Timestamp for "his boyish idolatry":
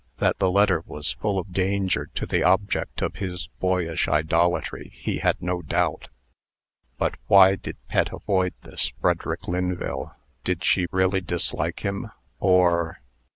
3.17-4.89